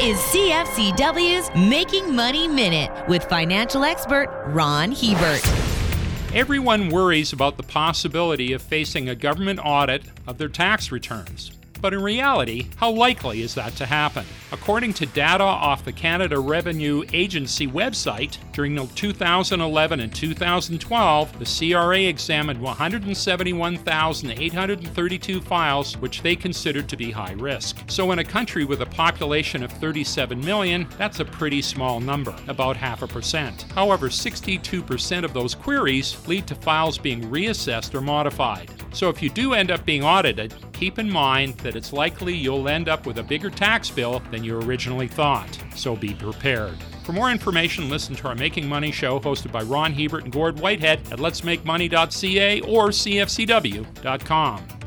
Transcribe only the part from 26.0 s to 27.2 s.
they considered to be